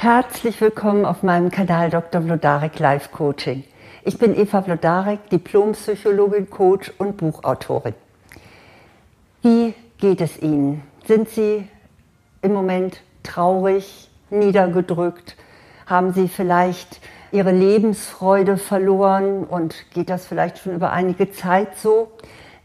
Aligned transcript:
Herzlich 0.00 0.60
willkommen 0.60 1.04
auf 1.04 1.24
meinem 1.24 1.50
Kanal 1.50 1.90
Dr. 1.90 2.22
Vlodarek 2.22 2.78
Life 2.78 3.08
Coaching. 3.10 3.64
Ich 4.04 4.16
bin 4.16 4.38
Eva 4.38 4.62
Vlodarek, 4.62 5.28
Diplompsychologin, 5.28 6.48
Coach 6.50 6.92
und 6.98 7.16
Buchautorin. 7.16 7.94
Wie 9.42 9.74
geht 9.98 10.20
es 10.20 10.40
Ihnen? 10.40 10.84
Sind 11.04 11.28
Sie 11.30 11.66
im 12.42 12.52
Moment 12.52 13.00
traurig, 13.24 14.08
niedergedrückt? 14.30 15.34
Haben 15.86 16.12
Sie 16.12 16.28
vielleicht 16.28 17.00
Ihre 17.32 17.50
Lebensfreude 17.50 18.56
verloren 18.56 19.42
und 19.42 19.90
geht 19.90 20.10
das 20.10 20.26
vielleicht 20.26 20.58
schon 20.58 20.76
über 20.76 20.92
einige 20.92 21.32
Zeit 21.32 21.76
so? 21.76 22.12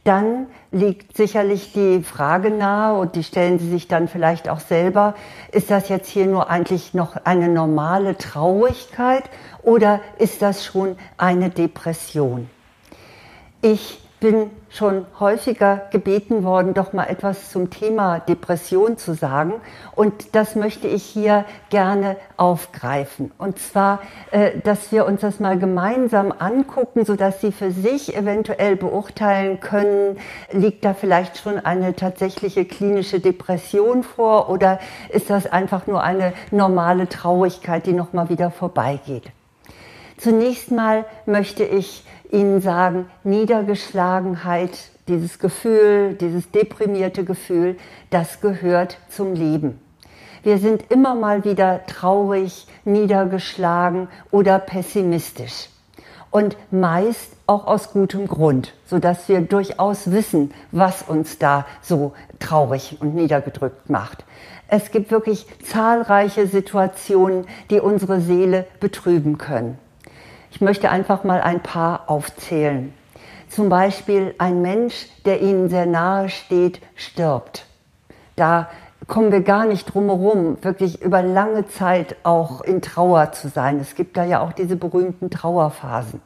Dann 0.03 0.47
liegt 0.71 1.15
sicherlich 1.15 1.71
die 1.71 2.03
Frage 2.03 2.49
nahe 2.49 2.99
und 2.99 3.15
die 3.15 3.23
stellen 3.23 3.59
Sie 3.59 3.69
sich 3.69 3.87
dann 3.87 4.07
vielleicht 4.07 4.49
auch 4.49 4.59
selber, 4.59 5.15
ist 5.51 5.71
das 5.71 5.87
jetzt 5.87 6.09
hier 6.09 6.25
nur 6.25 6.49
eigentlich 6.49 6.93
noch 6.93 7.15
eine 7.23 7.47
normale 7.47 8.17
Traurigkeit 8.17 9.23
oder 9.61 10.01
ist 10.17 10.41
das 10.41 10.65
schon 10.65 10.97
eine 11.17 11.49
Depression? 11.49 12.49
Ich 13.61 14.02
bin 14.23 14.51
schon 14.69 15.05
häufiger 15.19 15.81
gebeten 15.91 16.45
worden, 16.45 16.73
doch 16.73 16.93
mal 16.93 17.07
etwas 17.07 17.51
zum 17.51 17.69
Thema 17.69 18.21
Depression 18.21 18.97
zu 18.97 19.15
sagen. 19.15 19.55
Und 19.97 20.33
das 20.33 20.55
möchte 20.55 20.87
ich 20.87 21.03
hier 21.03 21.43
gerne 21.69 22.15
aufgreifen. 22.37 23.33
Und 23.37 23.59
zwar, 23.59 23.99
äh, 24.31 24.51
dass 24.63 24.93
wir 24.93 25.05
uns 25.07 25.19
das 25.19 25.41
mal 25.41 25.59
gemeinsam 25.59 26.31
angucken, 26.39 27.03
sodass 27.03 27.41
Sie 27.41 27.51
für 27.51 27.71
sich 27.71 28.15
eventuell 28.15 28.77
beurteilen 28.77 29.59
können, 29.59 30.17
liegt 30.53 30.85
da 30.85 30.93
vielleicht 30.93 31.37
schon 31.37 31.59
eine 31.59 31.93
tatsächliche 31.93 32.63
klinische 32.63 33.19
Depression 33.19 34.03
vor 34.03 34.49
oder 34.49 34.79
ist 35.09 35.29
das 35.29 35.47
einfach 35.47 35.85
nur 35.85 36.01
eine 36.01 36.31
normale 36.49 37.09
Traurigkeit, 37.09 37.85
die 37.85 37.93
nochmal 37.93 38.29
wieder 38.29 38.51
vorbeigeht. 38.51 39.33
Zunächst 40.23 40.71
mal 40.71 41.03
möchte 41.25 41.65
ich 41.65 42.05
Ihnen 42.31 42.61
sagen, 42.61 43.07
Niedergeschlagenheit, 43.25 44.71
dieses 45.09 45.37
Gefühl, 45.37 46.13
dieses 46.13 46.49
deprimierte 46.49 47.25
Gefühl, 47.25 47.75
das 48.09 48.39
gehört 48.39 48.99
zum 49.09 49.33
Leben. 49.33 49.81
Wir 50.41 50.59
sind 50.59 50.89
immer 50.89 51.13
mal 51.13 51.43
wieder 51.43 51.85
traurig, 51.87 52.67
niedergeschlagen 52.85 54.07
oder 54.31 54.59
pessimistisch. 54.59 55.67
Und 56.31 56.55
meist 56.71 57.33
auch 57.45 57.67
aus 57.67 57.91
gutem 57.91 58.25
Grund, 58.25 58.73
sodass 58.85 59.27
wir 59.27 59.41
durchaus 59.41 60.09
wissen, 60.09 60.53
was 60.71 61.01
uns 61.01 61.37
da 61.37 61.65
so 61.81 62.13
traurig 62.39 62.95
und 63.01 63.13
niedergedrückt 63.13 63.89
macht. 63.89 64.23
Es 64.69 64.89
gibt 64.89 65.11
wirklich 65.11 65.45
zahlreiche 65.69 66.47
Situationen, 66.47 67.45
die 67.69 67.81
unsere 67.81 68.21
Seele 68.21 68.65
betrüben 68.79 69.37
können. 69.37 69.77
Ich 70.53 70.61
möchte 70.61 70.91
einfach 70.91 71.23
mal 71.23 71.41
ein 71.41 71.61
paar 71.63 72.11
aufzählen. 72.11 72.93
Zum 73.49 73.69
Beispiel 73.69 74.35
ein 74.37 74.61
Mensch, 74.61 75.07
der 75.25 75.41
Ihnen 75.41 75.67
sehr 75.67 75.87
nahe 75.87 76.29
steht, 76.29 76.79
stirbt. 76.95 77.65
Da 78.35 78.69
kommen 79.07 79.31
wir 79.31 79.41
gar 79.41 79.65
nicht 79.65 79.91
drum 79.91 80.05
herum, 80.05 80.59
wirklich 80.61 81.01
über 81.01 81.23
lange 81.23 81.65
Zeit 81.69 82.17
auch 82.21 82.61
in 82.61 82.83
Trauer 82.83 83.31
zu 83.31 83.47
sein. 83.47 83.79
Es 83.79 83.95
gibt 83.95 84.15
da 84.15 84.25
ja 84.25 84.41
auch 84.41 84.53
diese 84.53 84.75
berühmten 84.75 85.31
Trauerphasen. 85.31 86.21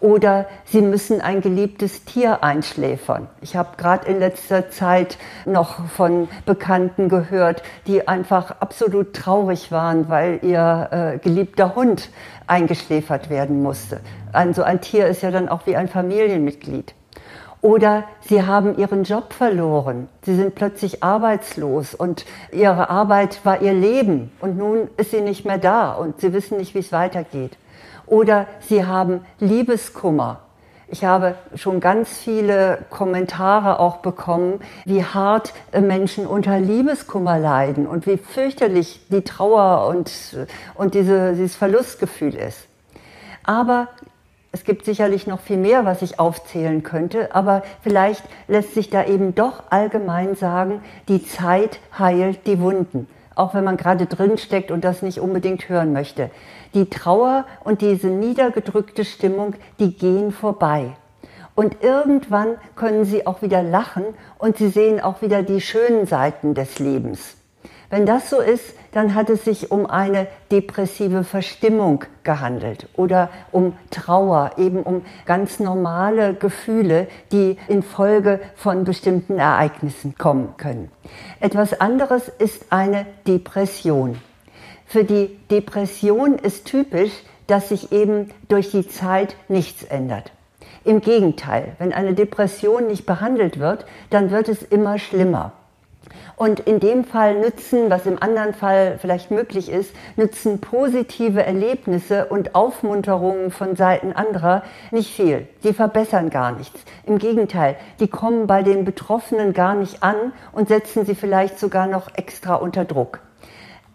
Oder 0.00 0.46
sie 0.64 0.80
müssen 0.80 1.20
ein 1.20 1.40
geliebtes 1.40 2.04
Tier 2.04 2.44
einschläfern. 2.44 3.26
Ich 3.40 3.56
habe 3.56 3.70
gerade 3.76 4.06
in 4.06 4.20
letzter 4.20 4.70
Zeit 4.70 5.18
noch 5.44 5.86
von 5.88 6.28
Bekannten 6.46 7.08
gehört, 7.08 7.62
die 7.86 8.06
einfach 8.06 8.60
absolut 8.60 9.14
traurig 9.14 9.72
waren, 9.72 10.08
weil 10.08 10.38
ihr 10.42 10.88
äh, 10.92 11.18
geliebter 11.18 11.74
Hund 11.74 12.10
eingeschläfert 12.46 13.28
werden 13.28 13.62
musste. 13.62 14.00
Also 14.32 14.62
ein 14.62 14.80
Tier 14.80 15.08
ist 15.08 15.22
ja 15.22 15.32
dann 15.32 15.48
auch 15.48 15.66
wie 15.66 15.76
ein 15.76 15.88
Familienmitglied. 15.88 16.94
Oder 17.60 18.04
sie 18.20 18.44
haben 18.44 18.78
ihren 18.78 19.02
Job 19.02 19.32
verloren. 19.32 20.08
Sie 20.22 20.36
sind 20.36 20.54
plötzlich 20.54 21.02
arbeitslos 21.02 21.92
und 21.94 22.24
ihre 22.52 22.88
Arbeit 22.88 23.44
war 23.44 23.60
ihr 23.62 23.72
Leben 23.72 24.30
und 24.40 24.56
nun 24.56 24.88
ist 24.96 25.10
sie 25.10 25.20
nicht 25.20 25.44
mehr 25.44 25.58
da 25.58 25.92
und 25.92 26.20
sie 26.20 26.32
wissen 26.32 26.58
nicht, 26.58 26.74
wie 26.74 26.78
es 26.78 26.92
weitergeht. 26.92 27.56
Oder 28.08 28.46
sie 28.60 28.86
haben 28.86 29.24
Liebeskummer. 29.38 30.40
Ich 30.90 31.04
habe 31.04 31.34
schon 31.54 31.80
ganz 31.80 32.08
viele 32.16 32.78
Kommentare 32.88 33.78
auch 33.78 33.98
bekommen, 33.98 34.60
wie 34.86 35.04
hart 35.04 35.52
Menschen 35.78 36.26
unter 36.26 36.58
Liebeskummer 36.58 37.38
leiden 37.38 37.86
und 37.86 38.06
wie 38.06 38.16
fürchterlich 38.16 39.00
die 39.10 39.20
Trauer 39.20 39.86
und, 39.88 40.10
und 40.74 40.94
diese, 40.94 41.32
dieses 41.32 41.56
Verlustgefühl 41.56 42.34
ist. 42.34 42.66
Aber 43.44 43.88
es 44.50 44.64
gibt 44.64 44.86
sicherlich 44.86 45.26
noch 45.26 45.40
viel 45.40 45.58
mehr, 45.58 45.84
was 45.84 46.00
ich 46.00 46.18
aufzählen 46.18 46.82
könnte, 46.82 47.34
aber 47.34 47.62
vielleicht 47.82 48.24
lässt 48.46 48.72
sich 48.72 48.88
da 48.88 49.04
eben 49.04 49.34
doch 49.34 49.64
allgemein 49.68 50.36
sagen, 50.36 50.80
die 51.08 51.22
Zeit 51.22 51.80
heilt 51.98 52.46
die 52.46 52.60
Wunden 52.60 53.06
auch 53.38 53.54
wenn 53.54 53.64
man 53.64 53.76
gerade 53.76 54.06
drin 54.06 54.36
steckt 54.36 54.70
und 54.70 54.84
das 54.84 55.02
nicht 55.02 55.20
unbedingt 55.20 55.68
hören 55.68 55.92
möchte. 55.92 56.30
Die 56.74 56.90
Trauer 56.90 57.46
und 57.64 57.80
diese 57.80 58.08
niedergedrückte 58.08 59.04
Stimmung, 59.04 59.54
die 59.78 59.94
gehen 59.96 60.32
vorbei. 60.32 60.96
Und 61.54 61.82
irgendwann 61.82 62.56
können 62.76 63.04
sie 63.04 63.26
auch 63.26 63.42
wieder 63.42 63.62
lachen 63.62 64.04
und 64.38 64.58
sie 64.58 64.68
sehen 64.68 65.00
auch 65.00 65.22
wieder 65.22 65.42
die 65.42 65.60
schönen 65.60 66.06
Seiten 66.06 66.54
des 66.54 66.78
Lebens. 66.78 67.37
Wenn 67.90 68.04
das 68.04 68.28
so 68.28 68.40
ist, 68.40 68.74
dann 68.92 69.14
hat 69.14 69.30
es 69.30 69.44
sich 69.44 69.70
um 69.70 69.86
eine 69.86 70.26
depressive 70.52 71.24
Verstimmung 71.24 72.04
gehandelt 72.22 72.86
oder 72.96 73.30
um 73.50 73.74
Trauer, 73.90 74.52
eben 74.58 74.82
um 74.82 75.02
ganz 75.24 75.58
normale 75.58 76.34
Gefühle, 76.34 77.06
die 77.32 77.56
infolge 77.68 78.40
von 78.56 78.84
bestimmten 78.84 79.38
Ereignissen 79.38 80.16
kommen 80.18 80.54
können. 80.58 80.90
Etwas 81.40 81.80
anderes 81.80 82.28
ist 82.28 82.66
eine 82.70 83.06
Depression. 83.26 84.18
Für 84.84 85.04
die 85.04 85.38
Depression 85.50 86.34
ist 86.38 86.66
typisch, 86.66 87.12
dass 87.46 87.70
sich 87.70 87.92
eben 87.92 88.30
durch 88.48 88.70
die 88.70 88.86
Zeit 88.86 89.34
nichts 89.48 89.82
ändert. 89.84 90.30
Im 90.84 91.00
Gegenteil, 91.00 91.74
wenn 91.78 91.94
eine 91.94 92.14
Depression 92.14 92.86
nicht 92.86 93.06
behandelt 93.06 93.58
wird, 93.58 93.86
dann 94.10 94.30
wird 94.30 94.48
es 94.48 94.62
immer 94.62 94.98
schlimmer. 94.98 95.52
Und 96.36 96.60
in 96.60 96.78
dem 96.78 97.04
Fall 97.04 97.40
nützen, 97.40 97.90
was 97.90 98.06
im 98.06 98.22
anderen 98.22 98.54
Fall 98.54 98.98
vielleicht 99.00 99.32
möglich 99.32 99.68
ist, 99.68 99.92
nützen 100.16 100.60
positive 100.60 101.44
Erlebnisse 101.44 102.26
und 102.26 102.54
Aufmunterungen 102.54 103.50
von 103.50 103.74
Seiten 103.74 104.12
anderer 104.12 104.62
nicht 104.92 105.12
viel. 105.12 105.48
Sie 105.62 105.72
verbessern 105.72 106.30
gar 106.30 106.52
nichts. 106.52 106.80
Im 107.04 107.18
Gegenteil, 107.18 107.76
die 107.98 108.06
kommen 108.06 108.46
bei 108.46 108.62
den 108.62 108.84
Betroffenen 108.84 109.52
gar 109.52 109.74
nicht 109.74 110.02
an 110.04 110.32
und 110.52 110.68
setzen 110.68 111.04
sie 111.04 111.16
vielleicht 111.16 111.58
sogar 111.58 111.88
noch 111.88 112.14
extra 112.14 112.54
unter 112.54 112.84
Druck. 112.84 113.18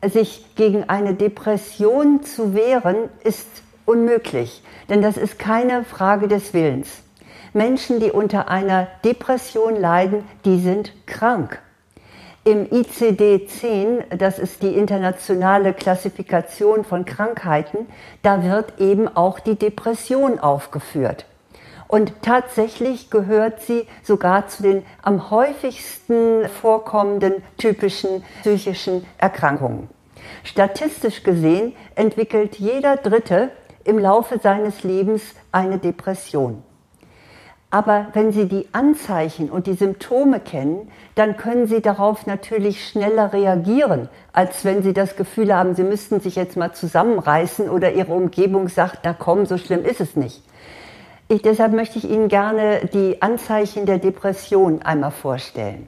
Sich 0.06 0.56
gegen 0.56 0.90
eine 0.90 1.14
Depression 1.14 2.24
zu 2.24 2.54
wehren, 2.54 3.10
ist 3.24 3.48
unmöglich, 3.86 4.62
denn 4.90 5.02
das 5.02 5.16
ist 5.16 5.40
keine 5.40 5.86
Frage 5.86 6.28
des 6.28 6.54
Willens. 6.54 6.90
Menschen, 7.54 8.02
die 8.02 8.12
unter 8.12 8.50
einer 8.50 8.88
Depression 9.06 9.78
leiden, 9.78 10.26
die 10.44 10.60
sind 10.60 10.92
krank. 11.06 11.62
Im 12.46 12.66
ICD-10, 12.66 14.18
das 14.18 14.38
ist 14.38 14.64
die 14.64 14.76
internationale 14.76 15.74
Klassifikation 15.74 16.84
von 16.84 17.06
Krankheiten, 17.06 17.88
da 18.22 18.44
wird 18.44 18.82
eben 18.82 19.08
auch 19.08 19.40
die 19.40 19.56
Depression 19.56 20.40
aufgeführt. 20.40 21.26
Und 21.88 22.12
tatsächlich 22.22 23.10
gehört 23.10 23.62
sie 23.62 23.88
sogar 24.04 24.48
zu 24.48 24.62
den 24.62 24.84
am 25.02 25.32
häufigsten 25.32 26.50
vorkommenden 26.50 27.36
typischen 27.58 28.26
psychischen 28.42 29.06
Erkrankungen. 29.18 29.88
Statistisch 30.44 31.24
gesehen 31.24 31.74
entwickelt 31.96 32.58
jeder 32.58 32.98
Dritte 32.98 33.52
im 33.86 33.98
Laufe 34.00 34.38
seines 34.40 34.84
Lebens 34.84 35.22
eine 35.54 35.78
Depression. 35.78 36.62
Aber 37.74 38.06
wenn 38.14 38.32
Sie 38.32 38.48
die 38.48 38.68
Anzeichen 38.72 39.50
und 39.50 39.66
die 39.66 39.74
Symptome 39.74 40.40
kennen, 40.40 40.92
dann 41.16 41.38
können 41.38 41.66
Sie 41.66 41.82
darauf 41.82 42.28
natürlich 42.28 42.88
schneller 42.88 43.34
reagieren, 43.34 44.10
als 44.32 44.64
wenn 44.64 44.84
Sie 44.84 44.94
das 44.94 45.16
Gefühl 45.16 45.52
haben, 45.52 45.74
Sie 45.74 45.82
müssten 45.82 46.20
sich 46.20 46.36
jetzt 46.36 46.56
mal 46.56 46.74
zusammenreißen 46.74 47.72
oder 47.72 47.92
Ihre 47.94 48.14
Umgebung 48.14 48.68
sagt, 48.68 49.00
na 49.06 49.16
komm, 49.18 49.48
so 49.48 49.58
schlimm 49.58 49.86
ist 49.86 50.02
es 50.02 50.16
nicht. 50.16 50.44
Ich, 51.30 51.42
deshalb 51.42 51.74
möchte 51.74 51.98
ich 51.98 52.08
Ihnen 52.08 52.28
gerne 52.28 52.88
die 52.94 53.24
Anzeichen 53.24 53.88
der 53.88 53.98
Depression 53.98 54.84
einmal 54.84 55.10
vorstellen. 55.10 55.88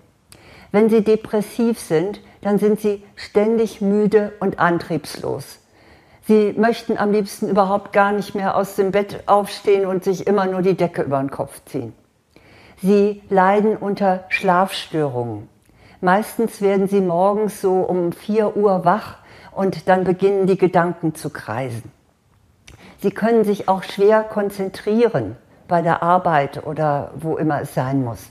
Wenn 0.72 0.90
Sie 0.90 1.04
depressiv 1.04 1.80
sind, 1.80 2.20
dann 2.42 2.58
sind 2.58 2.80
Sie 2.80 3.04
ständig 3.16 3.82
müde 3.82 4.32
und 4.40 4.58
antriebslos. 4.58 5.60
Sie 6.28 6.54
möchten 6.58 6.98
am 6.98 7.12
liebsten 7.12 7.50
überhaupt 7.50 7.94
gar 7.94 8.12
nicht 8.12 8.34
mehr 8.34 8.58
aus 8.58 8.76
dem 8.76 8.92
Bett 8.92 9.24
aufstehen 9.28 9.86
und 9.86 10.04
sich 10.04 10.26
immer 10.26 10.46
nur 10.46 10.64
die 10.64 10.76
Decke 10.76 11.04
über 11.04 11.20
den 11.20 11.30
Kopf 11.30 11.62
ziehen. 11.66 11.94
Sie 12.82 13.22
leiden 13.30 13.78
unter 13.78 14.26
Schlafstörungen. 14.30 15.48
Meistens 16.02 16.62
werden 16.62 16.88
sie 16.88 17.02
morgens 17.02 17.62
so 17.62 17.82
um 17.82 18.12
4 18.12 18.58
Uhr 18.58 18.86
wach 18.86 19.18
und 19.52 19.88
dann 19.88 20.04
beginnen 20.04 20.48
die 20.48 20.58
Gedanken 20.58 21.16
zu 21.16 21.30
kreisen. 21.30 21.92
Sie 23.02 23.12
können 23.12 23.44
sich 23.44 23.70
auch 23.70 23.84
schwer 23.84 24.24
konzentrieren 24.24 25.36
bei 25.68 25.82
der 25.82 26.02
Arbeit 26.02 26.66
oder 26.66 27.12
wo 27.16 27.38
immer 27.38 27.62
es 27.62 27.74
sein 27.74 28.04
muss. 28.04 28.30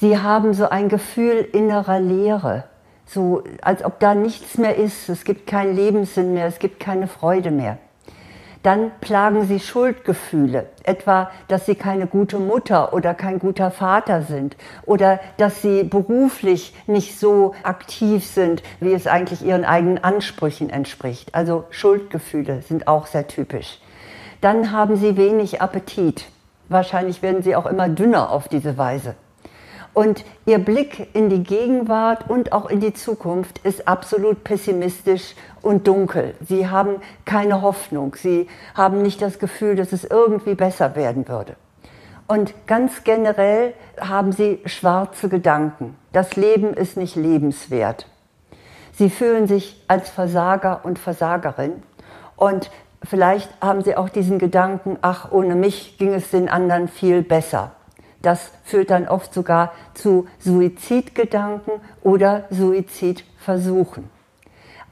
Sie 0.00 0.18
haben 0.18 0.52
so 0.52 0.68
ein 0.68 0.88
Gefühl 0.88 1.46
innerer 1.52 2.00
Leere, 2.00 2.64
so 3.08 3.42
als 3.62 3.84
ob 3.84 4.00
da 4.00 4.14
nichts 4.14 4.58
mehr 4.58 4.76
ist, 4.76 5.08
es 5.08 5.24
gibt 5.24 5.46
keinen 5.46 5.74
Lebenssinn 5.74 6.34
mehr, 6.34 6.46
es 6.46 6.58
gibt 6.58 6.78
keine 6.78 7.08
Freude 7.08 7.50
mehr. 7.50 7.78
Dann 8.62 8.90
plagen 9.00 9.46
sie 9.46 9.60
Schuldgefühle, 9.60 10.66
etwa, 10.82 11.30
dass 11.46 11.64
sie 11.64 11.76
keine 11.76 12.06
gute 12.06 12.38
Mutter 12.38 12.92
oder 12.92 13.14
kein 13.14 13.38
guter 13.38 13.70
Vater 13.70 14.22
sind 14.22 14.56
oder 14.84 15.20
dass 15.36 15.62
sie 15.62 15.84
beruflich 15.84 16.74
nicht 16.86 17.18
so 17.18 17.54
aktiv 17.62 18.26
sind, 18.26 18.62
wie 18.80 18.92
es 18.92 19.06
eigentlich 19.06 19.44
ihren 19.44 19.64
eigenen 19.64 20.02
Ansprüchen 20.02 20.70
entspricht. 20.70 21.34
Also 21.34 21.64
Schuldgefühle 21.70 22.62
sind 22.62 22.88
auch 22.88 23.06
sehr 23.06 23.28
typisch. 23.28 23.78
Dann 24.40 24.72
haben 24.72 24.96
sie 24.96 25.16
wenig 25.16 25.62
Appetit. 25.62 26.26
Wahrscheinlich 26.68 27.22
werden 27.22 27.42
sie 27.42 27.56
auch 27.56 27.66
immer 27.66 27.88
dünner 27.88 28.30
auf 28.30 28.48
diese 28.48 28.76
Weise. 28.76 29.14
Und 29.98 30.24
ihr 30.46 30.60
Blick 30.60 31.12
in 31.12 31.28
die 31.28 31.42
Gegenwart 31.42 32.30
und 32.30 32.52
auch 32.52 32.70
in 32.70 32.78
die 32.78 32.94
Zukunft 32.94 33.58
ist 33.64 33.88
absolut 33.88 34.44
pessimistisch 34.44 35.34
und 35.60 35.88
dunkel. 35.88 36.36
Sie 36.40 36.68
haben 36.68 37.00
keine 37.24 37.62
Hoffnung. 37.62 38.14
Sie 38.14 38.46
haben 38.76 39.02
nicht 39.02 39.20
das 39.20 39.40
Gefühl, 39.40 39.74
dass 39.74 39.92
es 39.92 40.04
irgendwie 40.04 40.54
besser 40.54 40.94
werden 40.94 41.26
würde. 41.26 41.56
Und 42.28 42.54
ganz 42.68 43.02
generell 43.02 43.74
haben 44.00 44.30
sie 44.30 44.60
schwarze 44.66 45.28
Gedanken. 45.28 45.96
Das 46.12 46.36
Leben 46.36 46.74
ist 46.74 46.96
nicht 46.96 47.16
lebenswert. 47.16 48.06
Sie 48.92 49.10
fühlen 49.10 49.48
sich 49.48 49.82
als 49.88 50.10
Versager 50.10 50.82
und 50.84 51.00
Versagerin. 51.00 51.82
Und 52.36 52.70
vielleicht 53.02 53.50
haben 53.60 53.82
sie 53.82 53.96
auch 53.96 54.10
diesen 54.10 54.38
Gedanken, 54.38 54.96
ach, 55.02 55.32
ohne 55.32 55.56
mich 55.56 55.98
ging 55.98 56.14
es 56.14 56.30
den 56.30 56.48
anderen 56.48 56.86
viel 56.86 57.22
besser. 57.22 57.72
Das 58.22 58.50
führt 58.64 58.90
dann 58.90 59.08
oft 59.08 59.32
sogar 59.32 59.72
zu 59.94 60.26
Suizidgedanken 60.40 61.74
oder 62.02 62.44
Suizidversuchen. 62.50 64.10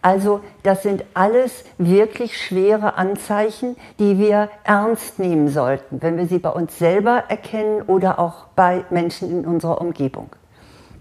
Also 0.02 0.40
das 0.62 0.84
sind 0.84 1.04
alles 1.14 1.64
wirklich 1.78 2.40
schwere 2.40 2.94
Anzeichen, 2.94 3.74
die 3.98 4.18
wir 4.18 4.50
ernst 4.62 5.18
nehmen 5.18 5.48
sollten, 5.48 6.00
wenn 6.00 6.16
wir 6.16 6.26
sie 6.26 6.38
bei 6.38 6.50
uns 6.50 6.78
selber 6.78 7.24
erkennen 7.28 7.82
oder 7.82 8.20
auch 8.20 8.46
bei 8.54 8.84
Menschen 8.90 9.30
in 9.30 9.44
unserer 9.44 9.80
Umgebung. 9.80 10.28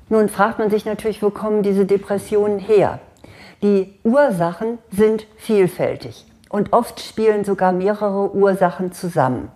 Nun 0.09 0.27
fragt 0.27 0.57
man 0.57 0.71
sich 0.71 0.85
natürlich, 0.85 1.21
wo 1.21 1.29
kommen 1.29 1.61
diese 1.61 1.85
Depressionen 1.85 2.57
her? 2.57 2.99
Die 3.61 3.93
Ursachen 4.03 4.79
sind 4.91 5.27
vielfältig 5.37 6.25
und 6.49 6.73
oft 6.73 6.99
spielen 6.99 7.43
sogar 7.43 7.73
mehrere 7.73 8.33
Ursachen 8.33 8.91
zusammen. 8.91 9.51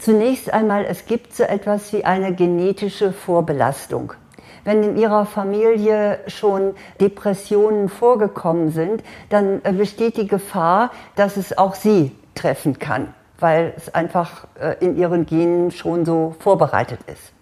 Zunächst 0.00 0.50
einmal, 0.50 0.86
es 0.86 1.04
gibt 1.04 1.34
so 1.34 1.42
etwas 1.42 1.92
wie 1.92 2.06
eine 2.06 2.34
genetische 2.34 3.12
Vorbelastung. 3.12 4.14
Wenn 4.64 4.82
in 4.82 4.96
Ihrer 4.96 5.26
Familie 5.26 6.20
schon 6.26 6.74
Depressionen 6.98 7.90
vorgekommen 7.90 8.70
sind, 8.70 9.02
dann 9.28 9.60
äh, 9.62 9.72
besteht 9.72 10.16
die 10.16 10.26
Gefahr, 10.26 10.90
dass 11.16 11.36
es 11.36 11.56
auch 11.56 11.74
Sie 11.74 12.12
treffen 12.34 12.78
kann, 12.78 13.12
weil 13.40 13.74
es 13.76 13.94
einfach 13.94 14.46
äh, 14.58 14.76
in 14.80 14.96
Ihren 14.96 15.26
Genen 15.26 15.70
schon 15.70 16.06
so 16.06 16.34
vorbereitet 16.38 17.00
ist. 17.06 17.32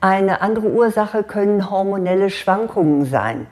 Eine 0.00 0.40
andere 0.40 0.66
Ursache 0.66 1.22
können 1.22 1.70
hormonelle 1.70 2.30
Schwankungen 2.30 3.04
sein. 3.04 3.46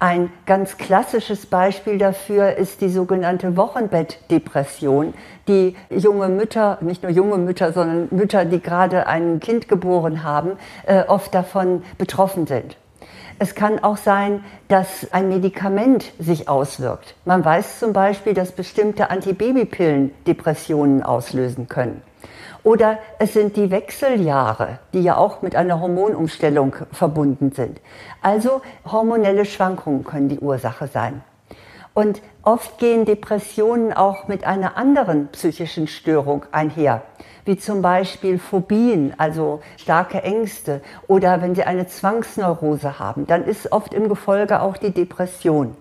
Ein 0.00 0.30
ganz 0.44 0.76
klassisches 0.76 1.46
Beispiel 1.46 1.98
dafür 1.98 2.56
ist 2.56 2.80
die 2.80 2.88
sogenannte 2.88 3.56
Wochenbettdepression, 3.56 5.14
die 5.46 5.76
junge 5.88 6.28
Mütter, 6.28 6.78
nicht 6.80 7.02
nur 7.02 7.12
junge 7.12 7.38
Mütter, 7.38 7.72
sondern 7.72 8.08
Mütter, 8.10 8.44
die 8.44 8.60
gerade 8.60 9.06
ein 9.06 9.40
Kind 9.40 9.68
geboren 9.68 10.24
haben, 10.24 10.52
äh, 10.86 11.04
oft 11.04 11.34
davon 11.34 11.82
betroffen 11.96 12.46
sind. 12.46 12.76
Es 13.38 13.54
kann 13.54 13.82
auch 13.82 13.96
sein, 13.96 14.44
dass 14.68 15.12
ein 15.12 15.28
Medikament 15.28 16.12
sich 16.18 16.48
auswirkt. 16.48 17.14
Man 17.24 17.44
weiß 17.44 17.80
zum 17.80 17.92
Beispiel, 17.92 18.32
dass 18.32 18.52
bestimmte 18.52 19.10
Antibabypillen 19.10 20.12
Depressionen 20.26 21.02
auslösen 21.02 21.68
können. 21.68 22.00
Oder 22.62 22.98
es 23.18 23.34
sind 23.34 23.56
die 23.56 23.70
Wechseljahre, 23.70 24.78
die 24.92 25.02
ja 25.02 25.16
auch 25.16 25.42
mit 25.42 25.54
einer 25.54 25.80
Hormonumstellung 25.80 26.76
verbunden 26.92 27.52
sind. 27.52 27.80
Also 28.22 28.62
hormonelle 28.90 29.44
Schwankungen 29.44 30.04
können 30.04 30.28
die 30.28 30.40
Ursache 30.40 30.88
sein. 30.88 31.22
Und 31.94 32.22
oft 32.42 32.78
gehen 32.78 33.04
Depressionen 33.04 33.92
auch 33.92 34.26
mit 34.26 34.44
einer 34.44 34.76
anderen 34.76 35.28
psychischen 35.28 35.86
Störung 35.86 36.44
einher, 36.50 37.02
wie 37.44 37.56
zum 37.56 37.82
Beispiel 37.82 38.40
Phobien, 38.40 39.14
also 39.16 39.60
starke 39.76 40.22
Ängste, 40.22 40.80
oder 41.06 41.40
wenn 41.40 41.54
Sie 41.54 41.62
eine 41.62 41.86
Zwangsneurose 41.86 42.98
haben, 42.98 43.28
dann 43.28 43.44
ist 43.44 43.70
oft 43.70 43.94
im 43.94 44.08
Gefolge 44.08 44.60
auch 44.60 44.76
die 44.76 44.90
Depression. 44.90 45.76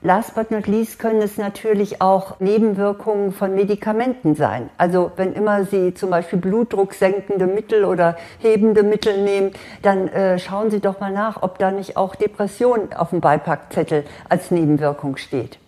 Last 0.00 0.36
but 0.36 0.52
not 0.52 0.68
least 0.68 1.00
können 1.00 1.20
es 1.22 1.38
natürlich 1.38 2.00
auch 2.00 2.38
Nebenwirkungen 2.38 3.32
von 3.32 3.56
Medikamenten 3.56 4.36
sein. 4.36 4.70
Also 4.78 5.10
wenn 5.16 5.32
immer 5.32 5.64
Sie 5.64 5.92
zum 5.92 6.10
Beispiel 6.10 6.38
blutdrucksenkende 6.38 7.48
Mittel 7.48 7.84
oder 7.84 8.16
hebende 8.38 8.84
Mittel 8.84 9.20
nehmen, 9.24 9.50
dann 9.82 10.06
äh, 10.06 10.38
schauen 10.38 10.70
Sie 10.70 10.78
doch 10.78 11.00
mal 11.00 11.10
nach, 11.12 11.42
ob 11.42 11.58
da 11.58 11.72
nicht 11.72 11.96
auch 11.96 12.14
Depression 12.14 12.92
auf 12.92 13.10
dem 13.10 13.20
Beipackzettel 13.20 14.04
als 14.28 14.52
Nebenwirkung 14.52 15.16
steht. 15.16 15.58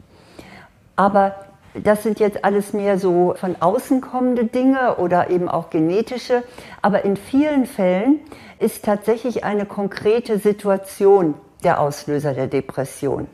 Aber 0.94 1.34
das 1.74 2.04
sind 2.04 2.20
jetzt 2.20 2.44
alles 2.44 2.72
mehr 2.72 3.00
so 3.00 3.34
von 3.36 3.56
außen 3.58 4.00
kommende 4.00 4.44
Dinge 4.44 4.98
oder 4.98 5.30
eben 5.30 5.48
auch 5.48 5.70
genetische. 5.70 6.44
Aber 6.82 7.04
in 7.04 7.16
vielen 7.16 7.66
Fällen 7.66 8.20
ist 8.60 8.84
tatsächlich 8.84 9.42
eine 9.42 9.66
konkrete 9.66 10.38
Situation 10.38 11.34
der 11.64 11.80
Auslöser 11.80 12.32
der 12.32 12.46
Depression 12.46 13.26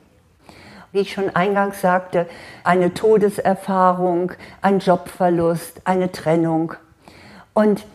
wie 0.93 1.01
ich 1.01 1.13
schon 1.13 1.35
eingangs 1.35 1.81
sagte, 1.81 2.27
eine 2.65 2.95
Todeserfahrung, 2.95 4.33
ein 4.63 4.79
Jobverlust, 4.79 5.83
eine 5.85 6.13
Trennung. 6.13 6.75
Und 7.55 7.87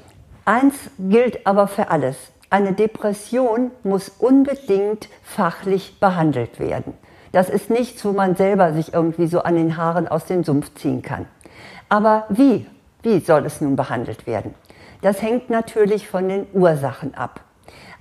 eins 0.46 0.76
gilt 0.98 1.46
aber 1.48 1.68
für 1.68 1.90
alles. 1.90 2.18
Eine 2.50 2.74
Depression 2.74 3.72
muss 3.84 4.10
unbedingt 4.10 5.08
fachlich 5.24 6.00
behandelt 6.00 6.60
werden. 6.60 6.94
Das 7.32 7.50
ist 7.50 7.70
nichts, 7.70 8.04
wo 8.04 8.12
man 8.12 8.36
selber 8.36 8.74
sich 8.74 8.94
irgendwie 8.94 9.28
so 9.28 9.42
an 9.42 9.56
den 9.56 9.78
Haaren 9.78 10.08
aus 10.08 10.26
dem 10.26 10.44
Sumpf 10.44 10.74
ziehen 10.76 11.02
kann. 11.02 11.28
Aber 11.88 12.26
wie? 12.30 12.68
Wie 13.04 13.20
soll 13.20 13.46
es 13.46 13.62
nun 13.62 13.76
behandelt 13.76 14.28
werden? 14.28 14.54
Das 15.02 15.22
hängt 15.22 15.50
natürlich 15.50 16.08
von 16.08 16.28
den 16.28 16.46
Ursachen 16.54 17.16
ab. 17.16 17.42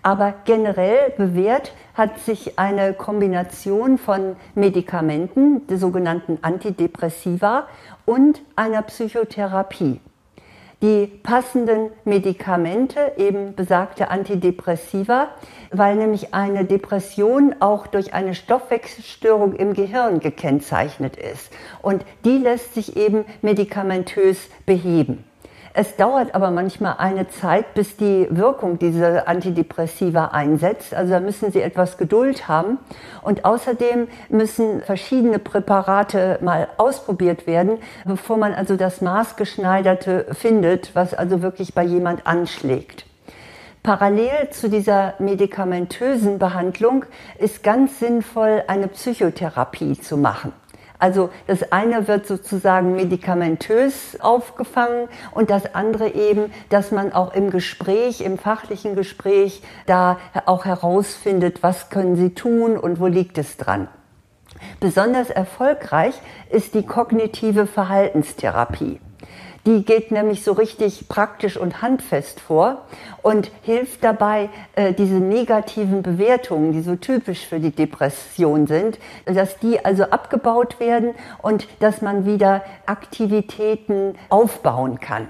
Aber 0.03 0.35
generell 0.45 1.11
bewährt 1.17 1.73
hat 1.95 2.19
sich 2.21 2.59
eine 2.59 2.95
Kombination 2.95 3.99
von 3.99 4.37
Medikamenten, 4.55 5.67
der 5.67 5.77
sogenannten 5.77 6.39
Antidepressiva, 6.43 7.67
und 8.07 8.41
einer 8.57 8.83
Psychotherapie. 8.83 10.01
Die 10.83 11.07
passenden 11.07 11.91
Medikamente, 12.07 13.13
eben 13.19 13.55
besagte 13.55 14.11
Antidepressiva, 14.11 15.29
weil 15.71 15.97
nämlich 15.97 16.33
eine 16.33 16.65
Depression 16.65 17.55
auch 17.61 17.87
durch 17.87 18.15
eine 18.15 18.35
Stoffwechselstörung 18.35 19.53
im 19.53 19.75
Gehirn 19.75 20.21
gekennzeichnet 20.21 21.17
ist. 21.19 21.53
Und 21.83 22.07
die 22.25 22.39
lässt 22.39 22.73
sich 22.73 22.97
eben 22.97 23.27
medikamentös 23.43 24.49
beheben. 24.65 25.25
Es 25.73 25.95
dauert 25.95 26.35
aber 26.35 26.51
manchmal 26.51 26.97
eine 26.99 27.29
Zeit, 27.29 27.75
bis 27.75 27.97
die 27.97 28.27
Wirkung 28.31 28.81
dieser 28.81 29.29
Antidepressiva 29.29 30.27
einsetzt. 30.27 30.95
Also 30.95 31.13
da 31.13 31.21
müssen 31.21 31.53
Sie 31.53 31.63
etwas 31.63 31.97
Geduld 31.97 32.49
haben. 32.49 32.79
Und 33.23 33.45
außerdem 33.45 34.09
müssen 34.29 34.81
verschiedene 34.83 35.39
Präparate 35.39 36.39
mal 36.43 36.67
ausprobiert 36.77 37.47
werden, 37.47 37.79
bevor 38.05 38.37
man 38.37 38.53
also 38.53 38.77
das 38.77 39.01
maßgeschneiderte 39.01 40.27
findet, 40.33 40.95
was 40.97 41.15
also 41.15 41.41
wirklich 41.41 41.73
bei 41.73 41.85
jemand 41.85 42.27
anschlägt. 42.27 43.07
Parallel 43.85 44.51
zu 44.51 44.69
dieser 44.69 45.15
medikamentösen 45.21 46.39
Behandlung 46.39 47.05
ist 47.39 47.63
ganz 47.63 47.99
sinnvoll, 48.01 48.65
eine 48.67 48.89
Psychotherapie 48.89 49.99
zu 49.99 50.19
machen. 50.19 50.53
Also 51.01 51.31
das 51.47 51.73
eine 51.73 52.07
wird 52.07 52.27
sozusagen 52.27 52.95
medikamentös 52.95 54.21
aufgefangen 54.21 55.09
und 55.33 55.51
das 55.51 55.75
andere 55.75 56.11
eben, 56.11 56.53
dass 56.69 56.93
man 56.93 57.13
auch 57.13 57.35
im 57.35 57.51
Gespräch, 57.51 58.21
im 58.21 58.39
fachlichen 58.39 58.95
Gespräch 58.95 59.63
da 59.87 60.19
auch 60.45 60.67
herausfindet, 60.67 61.63
was 61.63 61.89
können 61.89 62.17
Sie 62.17 62.35
tun 62.35 62.77
und 62.77 63.01
wo 63.01 63.07
liegt 63.07 63.39
es 63.39 63.57
dran. 63.57 63.89
Besonders 64.79 65.31
erfolgreich 65.31 66.15
ist 66.51 66.75
die 66.75 66.85
kognitive 66.85 67.67
Verhaltenstherapie. 67.67 69.01
Die 69.67 69.85
geht 69.85 70.11
nämlich 70.11 70.43
so 70.43 70.53
richtig 70.53 71.09
praktisch 71.09 71.57
und 71.57 71.83
handfest 71.83 72.41
vor 72.41 72.87
und 73.23 73.51
hilft 73.63 74.03
dabei, 74.03 74.49
äh, 74.75 74.95
diese 74.95 75.15
negativen 75.15 76.03
Bewertungen, 76.03 76.73
die 76.73 76.81
so 76.81 76.97
typisch 76.97 77.47
für 77.47 77.61
die 77.61 77.71
Depression 77.71 78.67
sind, 78.67 78.99
dass 79.27 79.59
die 79.59 79.85
also 79.85 80.05
abgebaut 80.05 80.81
werden 80.81 81.15
und 81.43 81.69
dass 81.81 82.01
man 82.01 82.25
wieder 82.25 82.63
Aktivitäten 82.87 84.15
aufbauen 84.31 84.99
kann. 84.99 85.29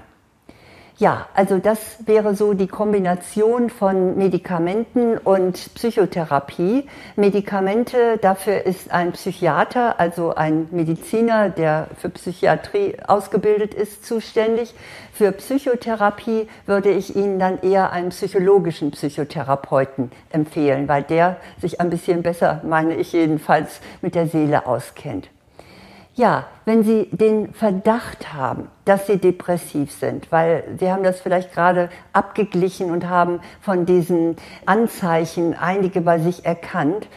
Ja, 1.01 1.25
also 1.33 1.57
das 1.57 1.79
wäre 2.05 2.35
so 2.35 2.53
die 2.53 2.67
Kombination 2.67 3.71
von 3.71 4.19
Medikamenten 4.19 5.17
und 5.17 5.73
Psychotherapie. 5.73 6.87
Medikamente, 7.15 8.19
dafür 8.21 8.67
ist 8.67 8.91
ein 8.91 9.11
Psychiater, 9.13 9.99
also 9.99 10.35
ein 10.35 10.67
Mediziner, 10.69 11.49
der 11.49 11.87
für 11.97 12.09
Psychiatrie 12.09 12.97
ausgebildet 13.07 13.73
ist, 13.73 14.05
zuständig. 14.05 14.75
Für 15.11 15.31
Psychotherapie 15.31 16.47
würde 16.67 16.91
ich 16.91 17.15
Ihnen 17.15 17.39
dann 17.39 17.59
eher 17.63 17.91
einen 17.91 18.09
psychologischen 18.09 18.91
Psychotherapeuten 18.91 20.11
empfehlen, 20.29 20.87
weil 20.87 21.01
der 21.01 21.37
sich 21.59 21.81
ein 21.81 21.89
bisschen 21.89 22.21
besser, 22.21 22.61
meine 22.63 22.93
ich 22.93 23.11
jedenfalls, 23.11 23.81
mit 24.03 24.13
der 24.13 24.27
Seele 24.27 24.67
auskennt. 24.67 25.29
Ja, 26.21 26.45
wenn 26.65 26.83
Sie 26.83 27.09
den 27.11 27.51
Verdacht 27.51 28.31
haben, 28.31 28.69
dass 28.85 29.07
Sie 29.07 29.17
depressiv 29.17 29.91
sind, 29.91 30.31
weil 30.31 30.63
Sie 30.79 30.91
haben 30.91 31.01
das 31.01 31.19
vielleicht 31.19 31.51
gerade 31.51 31.89
abgeglichen 32.13 32.91
und 32.91 33.09
haben 33.09 33.39
von 33.59 33.87
diesen 33.87 34.35
Anzeichen 34.67 35.55
einige 35.55 35.99
bei 36.01 36.19
sich 36.19 36.45
erkannt, 36.45 37.07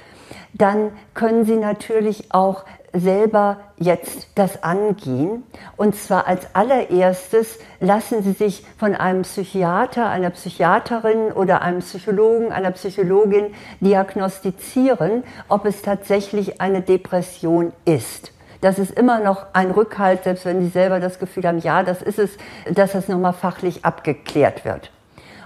dann 0.55 0.91
können 1.13 1.45
Sie 1.45 1.57
natürlich 1.57 2.33
auch 2.33 2.65
selber 2.95 3.59
jetzt 3.77 4.29
das 4.37 4.63
angehen. 4.63 5.43
Und 5.77 5.95
zwar 5.97 6.27
als 6.27 6.55
allererstes 6.55 7.59
lassen 7.81 8.23
Sie 8.23 8.33
sich 8.33 8.65
von 8.79 8.95
einem 8.95 9.21
Psychiater, 9.21 10.09
einer 10.09 10.31
Psychiaterin 10.31 11.31
oder 11.31 11.61
einem 11.61 11.81
Psychologen, 11.81 12.53
einer 12.53 12.71
Psychologin 12.71 13.53
diagnostizieren, 13.81 15.25
ob 15.51 15.67
es 15.67 15.83
tatsächlich 15.83 16.63
eine 16.63 16.81
Depression 16.81 17.75
ist 17.85 18.31
das 18.65 18.79
ist 18.79 18.93
immer 18.93 19.21
noch 19.21 19.45
ein 19.53 19.71
Rückhalt, 19.71 20.25
selbst 20.25 20.47
wenn 20.47 20.63
Sie 20.63 20.69
selber 20.69 20.99
das 20.99 21.19
Gefühl 21.19 21.45
haben, 21.45 21.59
ja, 21.59 21.83
das 21.83 22.01
ist 22.01 22.19
es, 22.19 22.39
dass 22.71 22.93
das 22.93 23.09
nochmal 23.09 23.35
fachlich 23.35 23.85
abgeklärt 23.85 24.65
wird. 24.65 24.91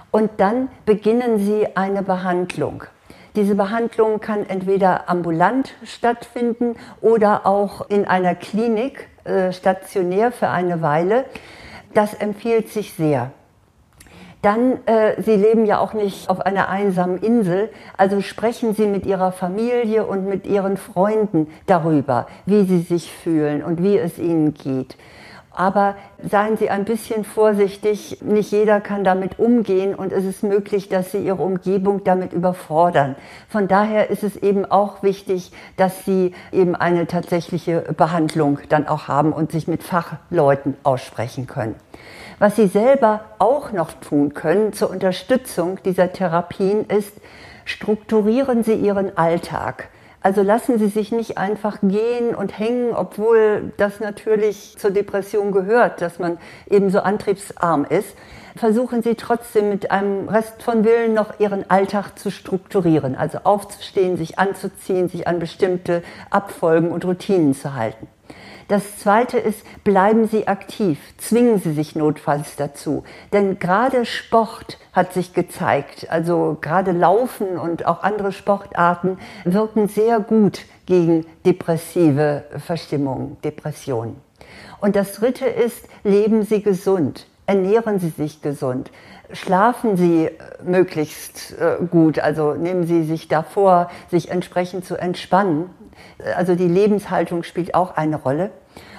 Und 0.09 0.31
dann 0.37 0.69
beginnen 0.85 1.37
Sie 1.37 1.67
eine 1.75 2.01
Behandlung. 2.01 2.85
Diese 3.35 3.55
Behandlung 3.55 4.21
kann 4.21 4.45
entweder 4.45 5.09
ambulant 5.09 5.73
stattfinden 5.83 6.77
oder 7.01 7.45
auch 7.45 7.89
in 7.89 8.05
einer 8.05 8.35
Klinik 8.35 9.09
äh, 9.25 9.51
stationär 9.51 10.31
für 10.31 10.47
eine 10.47 10.81
Weile. 10.81 11.25
Das 11.93 12.13
empfiehlt 12.13 12.69
sich 12.69 12.93
sehr. 12.93 13.31
Dann, 14.41 14.85
äh, 14.85 15.21
Sie 15.21 15.35
leben 15.35 15.65
ja 15.65 15.79
auch 15.79 15.93
nicht 15.93 16.29
auf 16.29 16.39
einer 16.39 16.69
einsamen 16.69 17.17
Insel, 17.17 17.69
also 17.97 18.21
sprechen 18.21 18.73
Sie 18.73 18.87
mit 18.87 19.05
Ihrer 19.05 19.33
Familie 19.33 20.05
und 20.05 20.27
mit 20.27 20.47
Ihren 20.47 20.77
Freunden 20.77 21.47
darüber, 21.65 22.27
wie 22.45 22.63
Sie 22.63 22.79
sich 22.79 23.11
fühlen 23.11 23.61
und 23.63 23.83
wie 23.83 23.97
es 23.97 24.17
Ihnen 24.17 24.53
geht. 24.53 24.95
Aber 25.51 25.95
seien 26.23 26.57
Sie 26.57 26.69
ein 26.69 26.85
bisschen 26.85 27.23
vorsichtig, 27.23 28.19
nicht 28.21 28.51
jeder 28.51 28.81
kann 28.81 29.03
damit 29.03 29.39
umgehen 29.39 29.95
und 29.95 30.13
es 30.13 30.23
ist 30.23 30.43
möglich, 30.43 30.89
dass 30.89 31.11
Sie 31.11 31.17
Ihre 31.17 31.41
Umgebung 31.41 32.03
damit 32.03 32.33
überfordern. 32.33 33.15
Von 33.49 33.67
daher 33.67 34.09
ist 34.09 34.23
es 34.23 34.35
eben 34.35 34.65
auch 34.65 35.01
wichtig, 35.01 35.51
dass 35.75 36.05
Sie 36.05 36.33
eben 36.51 36.75
eine 36.75 37.07
tatsächliche 37.07 37.81
Behandlung 37.97 38.59
dann 38.69 38.87
auch 38.87 39.07
haben 39.07 39.33
und 39.33 39.51
sich 39.51 39.67
mit 39.67 39.83
Fachleuten 39.83 40.77
aussprechen 40.83 41.47
können. 41.47 41.75
Was 42.37 42.55
Sie 42.55 42.67
selber 42.67 43.21
auch 43.39 43.71
noch 43.71 43.91
tun 43.91 44.33
können 44.33 44.71
zur 44.71 44.91
Unterstützung 44.91 45.79
dieser 45.83 46.13
Therapien 46.13 46.85
ist, 46.85 47.13
strukturieren 47.65 48.63
Sie 48.63 48.75
Ihren 48.75 49.17
Alltag. 49.17 49.89
Also 50.21 50.41
lassen 50.41 50.77
Sie 50.77 50.89
sich 50.89 51.13
nicht 51.13 51.37
einfach 51.37 51.77
gehen 51.81 52.35
und 52.35 52.59
hängen, 52.59 52.93
obwohl 52.93 53.71
das 53.77 54.01
natürlich 54.01 54.75
zur 54.77 54.91
Depression 54.91 55.53
gehört, 55.53 56.01
dass 56.01 56.19
man 56.19 56.37
eben 56.69 56.89
so 56.89 56.99
antriebsarm 56.99 57.85
ist. 57.85 58.15
Versuchen 58.57 59.01
Sie 59.01 59.15
trotzdem 59.15 59.69
mit 59.69 59.91
einem 59.91 60.27
Rest 60.27 60.61
von 60.61 60.83
Willen 60.83 61.13
noch 61.13 61.39
Ihren 61.39 61.69
Alltag 61.69 62.19
zu 62.19 62.31
strukturieren, 62.31 63.15
also 63.15 63.39
aufzustehen, 63.45 64.17
sich 64.17 64.37
anzuziehen, 64.37 65.07
sich 65.07 65.25
an 65.25 65.39
bestimmte 65.39 66.03
Abfolgen 66.29 66.91
und 66.91 67.05
Routinen 67.05 67.53
zu 67.53 67.75
halten. 67.75 68.07
Das 68.69 68.99
Zweite 68.99 69.39
ist, 69.39 69.63
bleiben 69.83 70.27
Sie 70.27 70.47
aktiv, 70.47 70.99
zwingen 71.17 71.59
Sie 71.59 71.73
sich 71.73 71.95
notfalls 71.95 72.55
dazu. 72.55 73.03
Denn 73.33 73.57
gerade 73.57 74.05
Sport 74.05 74.77
hat 74.93 75.11
sich 75.11 75.33
gezeigt, 75.33 76.07
also 76.11 76.55
gerade 76.61 76.91
Laufen 76.91 77.57
und 77.57 77.87
auch 77.87 78.03
andere 78.03 78.31
Sportarten 78.31 79.17
wirken 79.43 79.87
sehr 79.87 80.19
gut 80.19 80.61
gegen 80.85 81.25
depressive 81.47 82.43
Verstimmungen, 82.63 83.37
Depressionen. 83.43 84.17
Und 84.79 84.95
das 84.95 85.13
Dritte 85.13 85.47
ist, 85.47 85.85
leben 86.03 86.43
Sie 86.43 86.61
gesund, 86.61 87.25
ernähren 87.47 87.99
Sie 87.99 88.09
sich 88.09 88.43
gesund 88.43 88.91
schlafen 89.31 89.97
Sie 89.97 90.25
äh, 90.25 90.31
möglichst 90.63 91.53
äh, 91.59 91.77
gut, 91.85 92.19
also 92.19 92.53
nehmen 92.53 92.85
Sie 92.85 93.03
sich 93.03 93.27
davor, 93.27 93.89
sich 94.09 94.31
entsprechend 94.31 94.85
zu 94.85 94.97
entspannen. 94.97 95.69
Also 96.35 96.55
die 96.55 96.67
Lebenshaltung 96.67 97.43
spielt 97.43 97.75
auch 97.75 97.95
eine 97.95 98.17
Rolle 98.17 98.51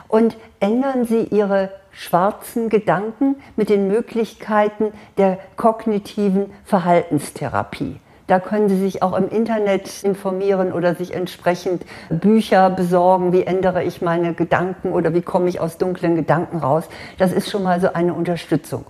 und 0.09 0.37
ändern 0.59 1.04
Sie 1.04 1.23
Ihre 1.25 1.71
schwarzen 1.92 2.69
Gedanken 2.69 3.37
mit 3.57 3.69
den 3.69 3.88
Möglichkeiten 3.88 4.92
der 5.19 5.38
kognitiven 5.57 6.52
Verhaltenstherapie. 6.64 8.00
Da 8.26 8.38
können 8.38 8.69
Sie 8.69 8.78
sich 8.78 9.02
auch 9.02 9.16
im 9.16 9.28
Internet 9.28 10.04
informieren 10.04 10.73
oder 10.73 10.95
sich 10.95 11.14
entsprechend 11.14 11.85
Bücher 12.11 12.71
besorgen, 12.71 13.33
wie 13.33 13.42
ändere 13.42 13.83
ich 13.83 14.02
meine 14.02 14.35
Gedanken 14.35 14.92
oder 14.92 15.14
wie 15.14 15.23
komme 15.23 15.49
ich 15.49 15.59
aus 15.59 15.78
dunklen 15.78 16.14
Gedanken 16.14 16.59
raus. 16.59 16.85
Das 17.19 17.33
ist 17.33 17.50
schon 17.50 17.64
mal 17.64 17.80
so 17.80 17.92
eine 17.92 18.14
Unterstützung 18.14 18.85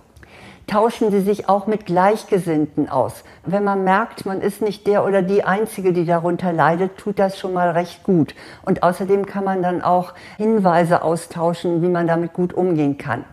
tauschen 0.71 1.11
Sie 1.11 1.19
sich 1.19 1.49
auch 1.49 1.67
mit 1.67 1.85
Gleichgesinnten 1.85 2.87
aus. 2.87 3.25
Wenn 3.45 3.65
man 3.65 3.83
merkt, 3.83 4.25
man 4.25 4.39
ist 4.39 4.61
nicht 4.61 4.87
der 4.87 5.05
oder 5.05 5.21
die 5.21 5.43
Einzige, 5.43 5.91
die 5.91 6.05
darunter 6.05 6.53
leidet, 6.53 6.97
tut 6.97 7.19
das 7.19 7.37
schon 7.37 7.51
mal 7.51 7.71
recht 7.71 8.03
gut. 8.03 8.33
Und 8.63 8.81
außerdem 8.81 9.25
kann 9.25 9.43
man 9.43 9.61
dann 9.61 9.81
auch 9.81 10.13
Hinweise 10.37 11.03
austauschen, 11.03 11.81
wie 11.81 11.89
man 11.89 12.07
damit 12.07 12.31
gut 12.31 12.53
umgehen 12.53 12.97
kann. 12.97 13.25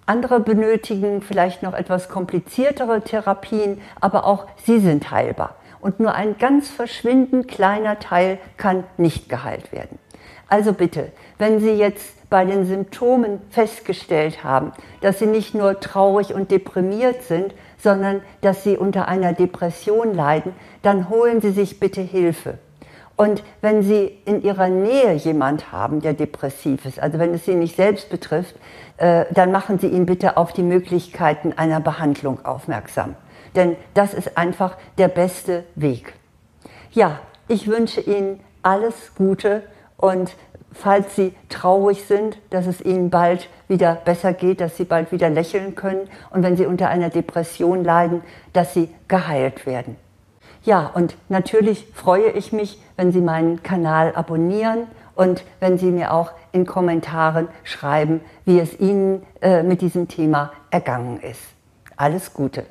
Andere 0.08 0.40
benötigen 0.40 1.22
vielleicht 1.22 1.64
noch 1.64 1.74
etwas 1.74 2.08
kompliziertere 2.08 3.02
Therapien, 3.02 3.82
aber 4.00 4.26
auch 4.26 4.48
sie 4.66 4.80
sind 4.80 5.12
heilbar. 5.12 5.56
Und 5.82 6.00
nur 6.00 6.16
ein 6.16 6.38
ganz 6.38 6.70
verschwindend 6.70 7.50
kleiner 7.50 8.00
Teil 8.00 8.40
kann 8.56 8.86
nicht 8.98 9.28
geheilt 9.30 9.72
werden. 9.72 10.00
Also 10.48 10.72
bitte, 10.72 11.12
wenn 11.38 11.60
Sie 11.60 11.74
jetzt 11.74 12.30
bei 12.30 12.46
den 12.46 12.66
Symptomen 12.66 13.42
festgestellt 13.50 14.44
haben, 14.44 14.72
dass 15.02 15.20
sie 15.20 15.26
nicht 15.26 15.54
nur 15.54 15.80
traurig 15.80 16.34
und 16.34 16.52
deprimiert 16.52 17.24
sind, 17.24 17.54
sondern 17.78 18.22
dass 18.42 18.64
sie 18.64 18.78
unter 18.78 19.08
einer 19.08 19.34
Depression 19.34 20.14
leiden, 20.14 20.54
dann 20.82 21.10
holen 21.10 21.42
Sie 21.42 21.52
sich 21.52 21.80
bitte 21.80 22.02
Hilfe. 22.02 22.60
Und 23.18 23.44
wenn 23.62 23.82
Sie 23.82 24.16
in 24.26 24.44
Ihrer 24.44 24.70
Nähe 24.70 25.14
jemand 25.14 25.72
haben, 25.72 26.02
der 26.02 26.14
depressiv 26.14 26.86
ist, 26.86 27.00
also 27.00 27.18
wenn 27.18 27.34
es 27.34 27.46
Sie 27.46 27.56
nicht 27.56 27.76
selbst 27.76 28.10
betrifft, 28.12 28.56
äh, 28.98 29.26
dann 29.34 29.52
machen 29.52 29.80
Sie 29.80 29.88
ihn 29.88 30.06
bitte 30.06 30.38
auf 30.38 30.54
die 30.54 30.62
Möglichkeiten 30.62 31.52
einer 31.58 31.80
Behandlung 31.80 32.46
aufmerksam. 32.46 33.16
Denn 33.56 33.76
das 33.96 34.14
ist 34.14 34.38
einfach 34.38 34.78
der 35.00 35.08
beste 35.08 35.64
Weg. 35.74 36.14
Ja, 36.92 37.20
ich 37.48 37.68
wünsche 37.68 38.02
Ihnen 38.02 38.40
alles 38.62 38.94
Gute 39.16 39.64
und 39.98 40.36
falls 40.72 41.16
Sie 41.16 41.34
traurig 41.50 42.06
sind, 42.06 42.38
dass 42.52 42.68
es 42.68 42.82
Ihnen 42.82 43.10
bald 43.10 43.50
wieder 43.68 43.96
besser 43.96 44.34
geht, 44.34 44.62
dass 44.62 44.78
Sie 44.78 44.84
bald 44.84 45.12
wieder 45.12 45.32
lächeln 45.32 45.74
können 45.74 46.08
und 46.30 46.44
wenn 46.44 46.56
Sie 46.56 46.68
unter 46.68 46.90
einer 46.90 47.10
Depression 47.10 47.84
leiden, 47.84 48.22
dass 48.54 48.76
Sie 48.76 48.90
geheilt 49.08 49.66
werden. 49.66 49.96
Ja, 50.64 50.92
und 50.94 51.16
natürlich 51.30 51.88
freue 51.94 52.30
ich 52.32 52.52
mich, 52.52 52.80
wenn 52.98 53.14
Sie 53.14 53.22
meinen 53.22 53.64
Kanal 53.64 54.14
abonnieren 54.14 54.88
und 55.16 55.46
wenn 55.62 55.78
Sie 55.78 55.92
mir 55.92 56.14
auch 56.14 56.32
in 56.52 56.66
Kommentaren 56.66 57.48
schreiben, 57.64 58.22
wie 58.44 58.60
es 58.60 58.78
Ihnen 58.80 59.24
äh, 59.42 59.64
mit 59.64 59.82
diesem 59.82 60.10
Thema 60.10 60.52
ergangen 60.70 61.22
ist. 61.22 61.42
Alles 61.96 62.34
Gute. 62.34 62.66